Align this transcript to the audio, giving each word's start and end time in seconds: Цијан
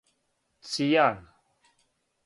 Цијан 0.71 1.13